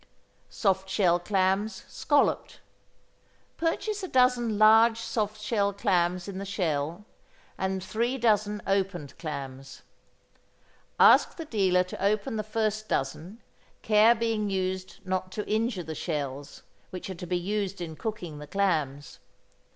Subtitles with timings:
[0.49, 2.59] =Soft Shell Clams, Scalloped.=
[3.57, 7.05] Purchase a dozen large soft clams in the shell,
[7.55, 9.83] and three dozen opened clams.
[10.99, 13.41] Ask the dealer to open the first dozen,
[13.83, 18.39] care being used not to injure the shells, which are to be used in cooking
[18.39, 19.19] the clams.